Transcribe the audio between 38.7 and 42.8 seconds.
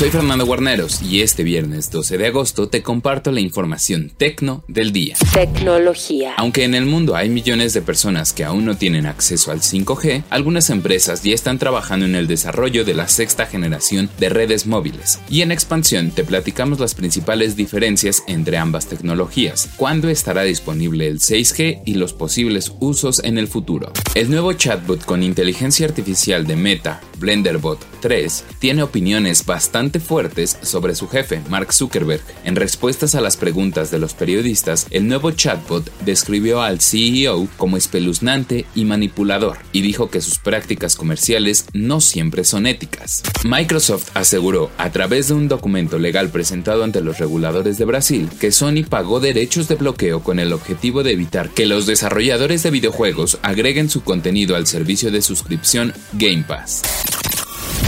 y manipulador, y dijo que sus prácticas comerciales no siempre son